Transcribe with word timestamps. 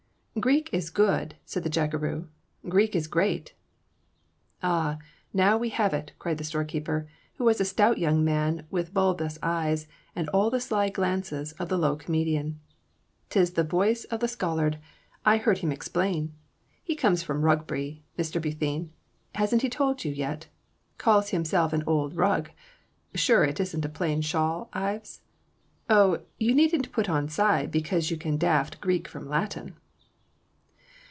"Greek 0.39 0.69
is 0.73 0.89
good," 0.89 1.35
said 1.45 1.61
the 1.61 1.69
jackeroo. 1.69 2.29
"Greek 2.67 2.95
is 2.95 3.05
great!" 3.07 3.53
"Ah, 4.63 4.97
now 5.33 5.57
we 5.57 5.67
have 5.69 5.93
it!" 5.93 6.13
cried 6.19 6.37
the 6.37 6.45
storekeeper, 6.45 7.05
who 7.33 7.43
was 7.43 7.59
a 7.59 7.65
stout 7.65 7.97
young 7.97 8.23
man 8.23 8.65
with 8.71 8.93
bulbous 8.93 9.37
eyes, 9.43 9.87
and 10.15 10.29
all 10.29 10.49
the 10.49 10.61
sly 10.61 10.87
glances 10.87 11.51
of 11.59 11.67
the 11.67 11.77
low 11.77 11.97
comedian. 11.97 12.61
"'Tis 13.29 13.51
the 13.51 13.63
voice 13.65 14.05
of 14.05 14.21
the 14.21 14.27
scholard, 14.27 14.79
I 15.25 15.35
heard 15.35 15.57
him 15.57 15.71
explain! 15.71 16.33
He 16.81 16.95
comes 16.95 17.21
from 17.21 17.41
Rugby, 17.41 18.01
Mr. 18.17 18.41
Bethune; 18.41 18.93
hasn't 19.35 19.63
he 19.63 19.69
told 19.69 20.05
you 20.05 20.13
yet? 20.13 20.47
Calls 20.97 21.29
himself 21.31 21.73
an 21.73 21.83
Old 21.85 22.15
Rug 22.15 22.49
sure 23.13 23.43
it 23.43 23.59
isn't 23.59 23.85
a 23.85 23.89
plaid 23.89 24.23
shawl, 24.23 24.69
Ives? 24.71 25.19
Oh, 25.89 26.21
you 26.39 26.55
needn't 26.55 26.93
put 26.93 27.09
on 27.09 27.27
side 27.27 27.69
because 27.69 28.09
you 28.09 28.15
can 28.15 28.37
draft 28.37 28.79
Greek 28.79 29.09
from 29.09 29.27
Latin!" 29.27 29.75